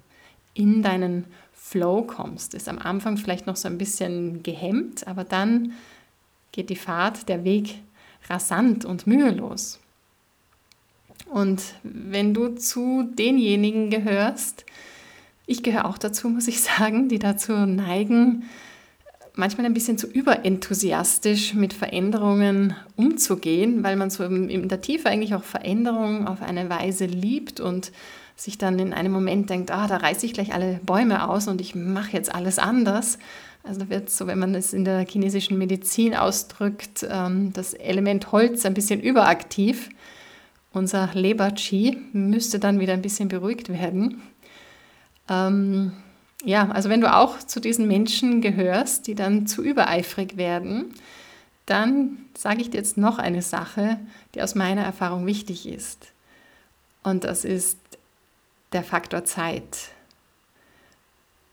in 0.53 0.81
deinen 0.81 1.25
Flow 1.53 2.03
kommst. 2.03 2.53
Ist 2.53 2.69
am 2.69 2.79
Anfang 2.79 3.17
vielleicht 3.17 3.47
noch 3.47 3.55
so 3.55 3.67
ein 3.67 3.77
bisschen 3.77 4.43
gehemmt, 4.43 5.07
aber 5.07 5.23
dann 5.23 5.73
geht 6.51 6.69
die 6.69 6.75
Fahrt, 6.75 7.27
der 7.27 7.43
Weg 7.43 7.81
rasant 8.29 8.85
und 8.85 9.07
mühelos. 9.07 9.79
Und 11.25 11.61
wenn 11.83 12.33
du 12.33 12.49
zu 12.55 13.09
denjenigen 13.17 13.89
gehörst, 13.89 14.65
ich 15.47 15.63
gehöre 15.63 15.85
auch 15.85 15.97
dazu, 15.97 16.29
muss 16.29 16.47
ich 16.47 16.61
sagen, 16.61 17.09
die 17.09 17.19
dazu 17.19 17.53
neigen, 17.53 18.45
manchmal 19.37 19.65
ein 19.65 19.73
bisschen 19.73 19.97
zu 19.97 20.07
überenthusiastisch 20.07 21.53
mit 21.53 21.73
Veränderungen 21.73 22.75
umzugehen, 22.95 23.83
weil 23.83 23.95
man 23.95 24.09
so 24.09 24.23
in 24.23 24.69
der 24.69 24.81
Tiefe 24.81 25.09
eigentlich 25.09 25.35
auch 25.35 25.43
Veränderungen 25.43 26.27
auf 26.27 26.41
eine 26.41 26.69
Weise 26.69 27.05
liebt 27.05 27.59
und 27.59 27.91
sich 28.35 28.57
dann 28.57 28.79
in 28.79 28.93
einem 28.93 29.11
Moment 29.11 29.49
denkt, 29.49 29.71
ah, 29.71 29.87
da 29.87 29.97
reiße 29.97 30.25
ich 30.25 30.33
gleich 30.33 30.53
alle 30.53 30.79
Bäume 30.83 31.29
aus 31.29 31.47
und 31.47 31.61
ich 31.61 31.75
mache 31.75 32.11
jetzt 32.11 32.33
alles 32.33 32.59
anders. 32.59 33.17
Also 33.63 33.79
da 33.81 33.89
wird 33.89 34.09
so, 34.09 34.27
wenn 34.27 34.39
man 34.39 34.53
es 34.53 34.73
in 34.73 34.85
der 34.85 35.05
chinesischen 35.07 35.57
Medizin 35.57 36.15
ausdrückt, 36.15 37.05
ähm, 37.09 37.51
das 37.53 37.73
Element 37.73 38.31
Holz 38.31 38.65
ein 38.65 38.73
bisschen 38.73 39.01
überaktiv. 39.01 39.89
Unser 40.71 41.09
Leber-Chi 41.13 41.97
müsste 42.11 42.59
dann 42.59 42.79
wieder 42.79 42.93
ein 42.93 43.01
bisschen 43.01 43.29
beruhigt 43.29 43.69
werden. 43.69 44.21
Ähm, 45.29 45.93
ja, 46.45 46.69
also 46.69 46.89
wenn 46.89 47.01
du 47.01 47.13
auch 47.13 47.39
zu 47.39 47.59
diesen 47.59 47.87
Menschen 47.87 48.39
gehörst, 48.41 49.07
die 49.07 49.15
dann 49.15 49.47
zu 49.47 49.63
übereifrig 49.63 50.37
werden, 50.37 50.93
dann 51.65 52.25
sage 52.37 52.61
ich 52.61 52.69
dir 52.69 52.77
jetzt 52.77 52.97
noch 52.97 53.17
eine 53.17 53.41
Sache, 53.41 53.99
die 54.33 54.41
aus 54.41 54.53
meiner 54.53 54.83
Erfahrung 54.83 55.25
wichtig 55.25 55.67
ist. 55.67 56.11
Und 57.03 57.23
das 57.23 57.45
ist 57.45 57.79
der 58.73 58.83
Faktor 58.83 59.25
Zeit. 59.25 59.89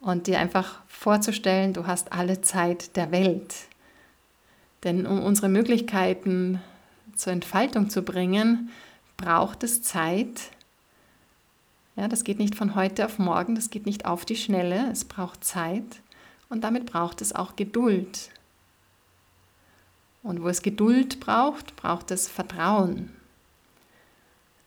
Und 0.01 0.27
dir 0.27 0.39
einfach 0.39 0.81
vorzustellen, 0.89 1.73
du 1.73 1.87
hast 1.87 2.13
alle 2.13 2.43
Zeit 2.43 2.97
der 2.97 3.11
Welt. 3.13 3.55
Denn 4.85 5.07
um 5.07 5.23
unsere 5.23 5.49
Möglichkeiten 5.49 6.61
zur 7.17 7.33
Entfaltung 7.33 7.89
zu 7.89 8.03
bringen, 8.03 8.71
braucht 9.17 9.63
es 9.63 9.83
Zeit 9.83 10.51
Ja, 11.97 12.09
das 12.09 12.25
geht 12.25 12.39
nicht 12.39 12.55
von 12.55 12.75
heute 12.75 13.05
auf 13.05 13.19
morgen, 13.19 13.55
das 13.55 13.69
geht 13.69 13.85
nicht 13.85 14.07
auf 14.07 14.25
die 14.25 14.37
Schnelle, 14.37 14.91
es 14.91 15.05
braucht 15.05 15.45
Zeit 15.45 16.01
und 16.49 16.65
damit 16.65 16.87
braucht 16.87 17.21
es 17.21 17.35
auch 17.35 17.55
Geduld. 17.55 18.31
Und 20.23 20.43
wo 20.43 20.49
es 20.49 20.63
Geduld 20.63 21.21
braucht, 21.21 21.77
braucht 21.77 22.11
es 22.11 22.29
Vertrauen, 22.29 23.11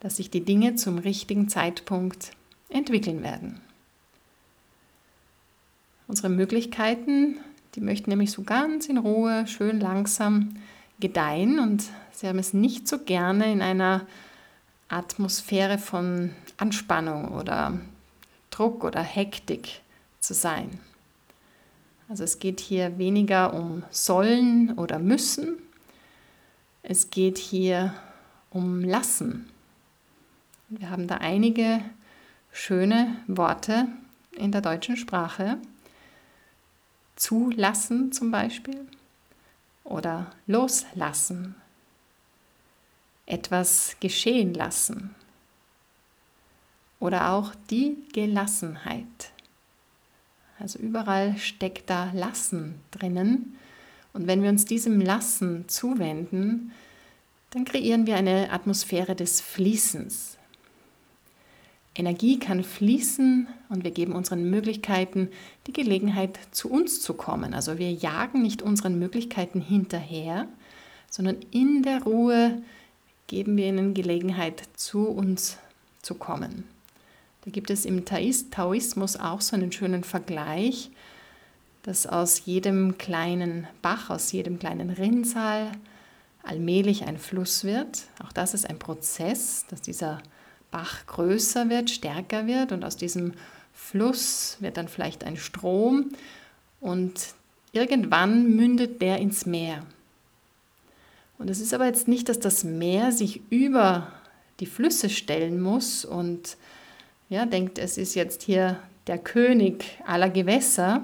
dass 0.01 0.17
sich 0.17 0.29
die 0.29 0.46
Dinge 0.46 0.75
zum 0.75 1.00
richtigen 1.00 1.50
Zeitpunkt 1.50 2.32
entwickeln 2.70 3.24
werden. 3.24 3.62
Unsere 6.08 6.29
Möglichkeiten, 6.29 7.38
die 7.74 7.82
möchten 7.82 8.12
nämlich 8.12 8.32
so 8.32 8.44
ganz 8.44 8.88
in 8.88 9.00
Ruhe, 9.00 9.48
schön 9.48 9.79
langsam 9.79 10.58
gedeihen 11.00 11.58
und 11.60 11.84
sie 12.12 12.27
haben 12.27 12.38
es 12.38 12.53
nicht 12.53 12.88
so 12.88 13.00
gerne 13.00 13.51
in 13.51 13.63
einer 13.63 14.05
Atmosphäre 14.88 15.77
von 15.77 16.32
Anspannung 16.58 17.30
oder 17.30 17.80
Druck 18.51 18.84
oder 18.84 19.01
Hektik 19.01 19.82
zu 20.20 20.34
sein. 20.34 20.80
Also 22.08 22.24
es 22.24 22.39
geht 22.39 22.60
hier 22.60 22.98
weniger 22.98 23.54
um 23.54 23.84
sollen 23.89 24.77
oder 24.77 25.00
müssen. 25.00 25.58
Es 26.84 27.10
geht 27.10 27.38
hier 27.38 27.96
um 28.51 28.82
lassen. 28.84 29.50
Wir 30.70 30.89
haben 30.89 31.08
da 31.08 31.15
einige 31.15 31.82
schöne 32.51 33.15
Worte 33.27 33.88
in 34.32 34.51
der 34.51 34.62
deutschen 34.62 34.98
Sprache. 34.98 35.58
Zulassen 37.15 38.12
zum 38.12 38.30
Beispiel 38.30 38.86
oder 39.84 40.32
loslassen. 40.48 41.56
Etwas 43.25 43.96
geschehen 44.00 44.53
lassen. 44.53 45.15
Oder 47.00 47.32
auch 47.32 47.53
die 47.70 47.98
Gelassenheit. 48.13 49.32
Also 50.60 50.79
überall 50.79 51.38
steckt 51.38 51.89
da 51.89 52.12
Lassen 52.13 52.75
drinnen. 52.91 53.58
Und 54.13 54.27
wenn 54.27 54.41
wir 54.41 54.50
uns 54.50 54.65
diesem 54.65 55.01
Lassen 55.01 55.67
zuwenden, 55.67 56.72
dann 57.51 57.65
kreieren 57.65 58.08
wir 58.08 58.15
eine 58.15 58.51
Atmosphäre 58.51 59.15
des 59.15 59.41
Fließens. 59.41 60.38
Energie 61.96 62.39
kann 62.39 62.63
fließen 62.63 63.48
und 63.70 63.84
wir 63.86 63.91
geben 63.91 64.13
unseren 64.13 64.50
Möglichkeiten 64.50 65.29
die 65.65 65.74
Gelegenheit, 65.74 66.38
zu 66.51 66.70
uns 66.70 67.01
zu 67.01 67.13
kommen. 67.13 67.53
Also 67.53 67.77
wir 67.77 67.91
jagen 67.91 68.41
nicht 68.41 68.62
unseren 68.62 69.00
Möglichkeiten 69.00 69.62
hinterher, 69.62 70.48
sondern 71.10 71.38
in 71.51 71.84
der 71.84 72.03
Ruhe 72.03 72.62
geben 73.27 73.58
wir 73.58 73.67
ihnen 73.67 73.94
Gelegenheit, 73.94 74.63
zu 74.75 75.08
uns 75.08 75.58
zu 76.01 76.15
kommen. 76.15 76.63
Da 77.44 77.51
gibt 77.51 77.70
es 77.70 77.86
im 77.86 78.05
Taoismus 78.05 79.17
auch 79.17 79.41
so 79.41 79.55
einen 79.55 79.72
schönen 79.72 80.03
Vergleich, 80.03 80.89
dass 81.84 82.08
aus 82.08 82.46
jedem 82.46 82.98
kleinen 82.98 83.67
Bach, 83.84 84.10
aus 84.10 84.32
jedem 84.32 84.58
kleinen 84.58 84.89
Rinnsal 84.89 85.72
allmählich 86.41 87.03
ein 87.05 87.20
Fluss 87.20 87.63
wird. 87.63 88.03
Auch 88.24 88.32
das 88.32 88.53
ist 88.53 88.67
ein 88.67 88.79
Prozess, 88.79 89.65
dass 89.70 89.82
dieser 89.82 90.22
Bach 90.72 91.05
größer 91.05 91.70
wird, 91.70 91.89
stärker 91.89 92.48
wird 92.48 92.72
und 92.72 92.84
aus 92.84 92.98
diesem 92.98 93.34
Fluss 93.74 94.58
wird 94.60 94.77
dann 94.77 94.88
vielleicht 94.88 95.24
ein 95.24 95.38
Strom 95.38 96.12
und 96.79 97.36
irgendwann 97.72 98.55
mündet 98.55 99.01
der 99.01 99.20
ins 99.20 99.46
Meer. 99.46 99.84
Und 101.38 101.50
es 101.50 101.60
ist 101.60 101.74
aber 101.74 101.86
jetzt 101.86 102.08
nicht, 102.08 102.30
dass 102.30 102.39
das 102.39 102.63
Meer 102.63 103.12
sich 103.12 103.42
über 103.50 104.12
die 104.60 104.65
Flüsse 104.65 105.10
stellen 105.10 105.62
muss 105.62 106.06
und 106.06 106.58
ja, 107.30 107.46
denkt, 107.46 107.77
es 107.77 107.98
ist 107.98 108.15
jetzt 108.15 108.43
hier 108.43 108.80
der 109.08 109.17
König 109.17 109.86
aller 110.06 110.30
Gewässer 110.30 111.04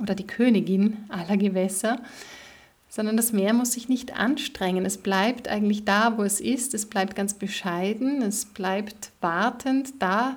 oder 0.00 0.14
die 0.14 0.26
Königin 0.26 0.98
aller 1.08 1.36
Gewässer, 1.36 2.00
sondern 2.88 3.16
das 3.16 3.32
Meer 3.32 3.52
muss 3.52 3.72
sich 3.72 3.88
nicht 3.88 4.16
anstrengen. 4.16 4.84
Es 4.84 4.98
bleibt 4.98 5.48
eigentlich 5.48 5.84
da, 5.84 6.18
wo 6.18 6.22
es 6.22 6.40
ist. 6.40 6.74
Es 6.74 6.86
bleibt 6.86 7.14
ganz 7.14 7.34
bescheiden. 7.34 8.22
Es 8.22 8.44
bleibt 8.44 9.12
wartend 9.20 9.94
da, 10.00 10.36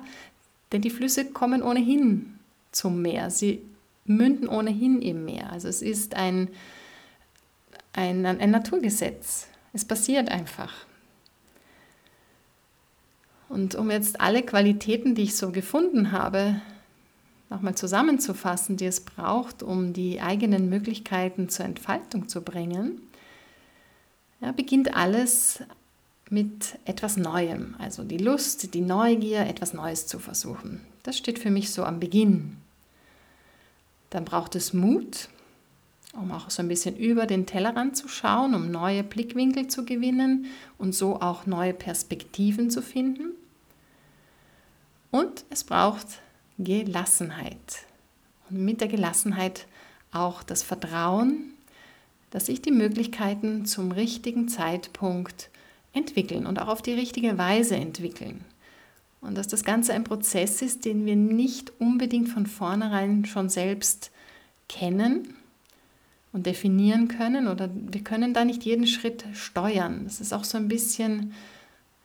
denn 0.72 0.82
die 0.82 0.90
Flüsse 0.90 1.24
kommen 1.24 1.62
ohnehin 1.62 2.38
zum 2.70 3.02
Meer. 3.02 3.30
Sie 3.30 3.60
münden 4.04 4.48
ohnehin 4.48 5.02
im 5.02 5.24
Meer. 5.24 5.50
Also 5.52 5.68
es 5.68 5.82
ist 5.82 6.14
ein, 6.14 6.48
ein, 7.94 8.26
ein 8.26 8.50
Naturgesetz. 8.50 9.46
Es 9.72 9.84
passiert 9.84 10.28
einfach. 10.28 10.72
Und 13.48 13.74
um 13.74 13.90
jetzt 13.90 14.20
alle 14.20 14.42
Qualitäten, 14.42 15.14
die 15.14 15.22
ich 15.22 15.36
so 15.36 15.52
gefunden 15.52 16.12
habe, 16.12 16.60
nochmal 17.50 17.74
zusammenzufassen, 17.74 18.76
die 18.76 18.86
es 18.86 19.00
braucht, 19.00 19.62
um 19.62 19.92
die 19.92 20.20
eigenen 20.20 20.68
Möglichkeiten 20.68 21.48
zur 21.48 21.64
Entfaltung 21.64 22.28
zu 22.28 22.42
bringen, 22.42 23.00
ja, 24.40 24.52
beginnt 24.52 24.96
alles 24.96 25.62
mit 26.30 26.78
etwas 26.84 27.16
Neuem. 27.16 27.76
Also 27.78 28.02
die 28.02 28.18
Lust, 28.18 28.74
die 28.74 28.80
Neugier, 28.80 29.40
etwas 29.46 29.72
Neues 29.72 30.06
zu 30.06 30.18
versuchen. 30.18 30.80
Das 31.02 31.16
steht 31.16 31.38
für 31.38 31.50
mich 31.50 31.70
so 31.70 31.84
am 31.84 32.00
Beginn. 32.00 32.56
Dann 34.10 34.24
braucht 34.24 34.54
es 34.56 34.72
Mut, 34.72 35.28
um 36.16 36.32
auch 36.32 36.50
so 36.50 36.62
ein 36.62 36.68
bisschen 36.68 36.96
über 36.96 37.26
den 37.26 37.46
Tellerrand 37.46 37.96
zu 37.96 38.08
schauen, 38.08 38.54
um 38.54 38.70
neue 38.70 39.02
Blickwinkel 39.02 39.68
zu 39.68 39.84
gewinnen 39.84 40.46
und 40.78 40.94
so 40.94 41.20
auch 41.20 41.46
neue 41.46 41.74
Perspektiven 41.74 42.70
zu 42.70 42.82
finden. 42.82 43.32
Und 45.10 45.44
es 45.50 45.64
braucht 45.64 46.06
Gelassenheit. 46.58 47.84
Und 48.50 48.64
mit 48.64 48.80
der 48.80 48.88
Gelassenheit 48.88 49.66
auch 50.12 50.42
das 50.42 50.62
Vertrauen, 50.62 51.54
dass 52.30 52.46
sich 52.46 52.62
die 52.62 52.72
Möglichkeiten 52.72 53.64
zum 53.64 53.92
richtigen 53.92 54.48
Zeitpunkt 54.48 55.50
entwickeln 55.92 56.46
und 56.46 56.60
auch 56.60 56.68
auf 56.68 56.82
die 56.82 56.92
richtige 56.92 57.38
Weise 57.38 57.76
entwickeln. 57.76 58.44
Und 59.20 59.36
dass 59.38 59.48
das 59.48 59.64
Ganze 59.64 59.94
ein 59.94 60.04
Prozess 60.04 60.60
ist, 60.60 60.84
den 60.84 61.06
wir 61.06 61.16
nicht 61.16 61.72
unbedingt 61.80 62.28
von 62.28 62.46
vornherein 62.46 63.24
schon 63.24 63.48
selbst 63.48 64.10
kennen 64.68 65.34
und 66.34 66.46
definieren 66.46 67.06
können 67.06 67.46
oder 67.46 67.70
wir 67.72 68.02
können 68.02 68.34
da 68.34 68.44
nicht 68.44 68.64
jeden 68.64 68.88
Schritt 68.88 69.24
steuern. 69.34 70.02
Das 70.04 70.20
ist 70.20 70.34
auch 70.34 70.42
so 70.42 70.58
ein 70.58 70.66
bisschen, 70.66 71.32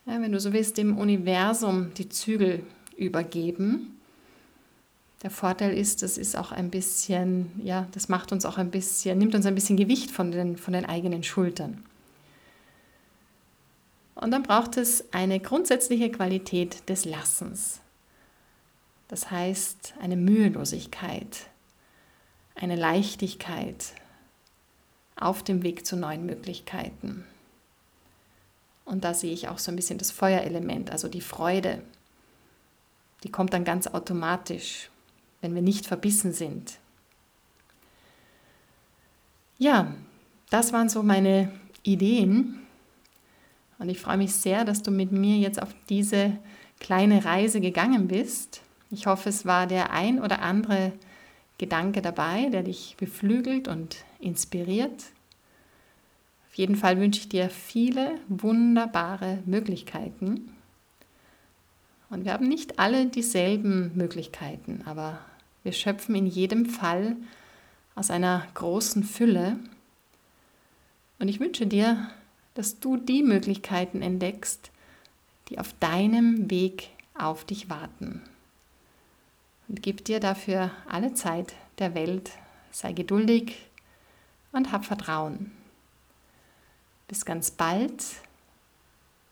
ja, 0.05 0.21
wenn 0.21 0.31
du 0.31 0.39
so 0.39 0.53
willst, 0.53 0.77
dem 0.77 0.99
Universum 0.99 1.91
die 1.95 2.09
Zügel 2.09 2.61
übergeben. 2.95 3.99
Der 5.23 5.31
Vorteil 5.31 5.75
ist, 5.75 6.03
das 6.03 6.19
ist 6.19 6.37
auch 6.37 6.51
ein 6.51 6.69
bisschen, 6.69 7.51
ja, 7.63 7.87
das 7.91 8.07
macht 8.07 8.31
uns 8.31 8.45
auch 8.45 8.59
ein 8.59 8.69
bisschen, 8.69 9.17
nimmt 9.17 9.33
uns 9.33 9.47
ein 9.47 9.55
bisschen 9.55 9.77
Gewicht 9.77 10.11
von 10.11 10.31
den, 10.31 10.57
von 10.57 10.73
den 10.73 10.85
eigenen 10.85 11.23
Schultern. 11.23 11.83
Und 14.13 14.29
dann 14.29 14.43
braucht 14.43 14.77
es 14.77 15.11
eine 15.11 15.39
grundsätzliche 15.39 16.11
Qualität 16.11 16.87
des 16.87 17.03
Lassens. 17.03 17.79
Das 19.07 19.31
heißt, 19.31 19.95
eine 19.99 20.17
Mühelosigkeit, 20.17 21.47
eine 22.53 22.75
Leichtigkeit 22.75 23.93
auf 25.19 25.43
dem 25.43 25.63
Weg 25.63 25.85
zu 25.85 25.95
neuen 25.95 26.25
Möglichkeiten. 26.25 27.25
Und 28.85 29.03
da 29.03 29.13
sehe 29.13 29.33
ich 29.33 29.47
auch 29.47 29.59
so 29.59 29.71
ein 29.71 29.75
bisschen 29.75 29.99
das 29.99 30.11
Feuerelement, 30.11 30.91
also 30.91 31.07
die 31.07 31.21
Freude, 31.21 31.81
die 33.23 33.31
kommt 33.31 33.53
dann 33.53 33.63
ganz 33.63 33.87
automatisch, 33.87 34.89
wenn 35.41 35.53
wir 35.53 35.61
nicht 35.61 35.85
verbissen 35.85 36.33
sind. 36.33 36.79
Ja, 39.57 39.93
das 40.49 40.73
waren 40.73 40.89
so 40.89 41.03
meine 41.03 41.51
Ideen. 41.83 42.59
Und 43.77 43.89
ich 43.89 43.99
freue 43.99 44.17
mich 44.17 44.33
sehr, 44.33 44.65
dass 44.65 44.81
du 44.81 44.91
mit 44.91 45.11
mir 45.11 45.37
jetzt 45.37 45.61
auf 45.61 45.69
diese 45.89 46.37
kleine 46.79 47.25
Reise 47.25 47.61
gegangen 47.61 48.07
bist. 48.07 48.61
Ich 48.89 49.05
hoffe, 49.05 49.29
es 49.29 49.45
war 49.45 49.67
der 49.67 49.91
ein 49.91 50.21
oder 50.21 50.41
andere 50.41 50.93
Gedanke 51.59 52.01
dabei, 52.01 52.49
der 52.49 52.63
dich 52.63 52.95
beflügelt 52.97 53.67
und 53.67 53.97
inspiriert. 54.19 55.05
Auf 56.49 56.55
jeden 56.55 56.75
Fall 56.75 56.99
wünsche 56.99 57.19
ich 57.21 57.29
dir 57.29 57.51
viele 57.51 58.15
wunderbare 58.27 59.43
Möglichkeiten 59.45 60.51
und 62.09 62.25
wir 62.25 62.33
haben 62.33 62.47
nicht 62.47 62.79
alle 62.79 63.05
dieselben 63.05 63.91
Möglichkeiten, 63.95 64.81
aber 64.85 65.19
wir 65.63 65.73
schöpfen 65.73 66.15
in 66.15 66.25
jedem 66.25 66.65
Fall 66.65 67.15
aus 67.95 68.09
einer 68.09 68.47
großen 68.55 69.03
Fülle. 69.03 69.59
Und 71.19 71.27
ich 71.27 71.39
wünsche 71.39 71.67
dir, 71.67 72.09
dass 72.55 72.79
du 72.79 72.97
die 72.97 73.21
Möglichkeiten 73.21 74.01
entdeckst, 74.01 74.71
die 75.49 75.59
auf 75.59 75.73
deinem 75.79 76.49
Weg 76.49 76.89
auf 77.13 77.45
dich 77.45 77.69
warten. 77.69 78.21
Und 79.69 79.83
gib 79.83 80.03
dir 80.03 80.19
dafür 80.19 80.71
alle 80.87 81.13
Zeit 81.13 81.53
der 81.77 81.93
Welt. 81.93 82.31
Sei 82.71 82.91
geduldig 82.91 83.55
und 84.51 84.71
hab 84.71 84.83
Vertrauen. 84.83 85.51
Bis 87.07 87.23
ganz 87.23 87.51
bald 87.51 88.03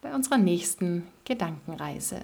bei 0.02 0.14
unserer 0.14 0.38
nächsten 0.38 1.08
Gedankenreise. 1.26 2.22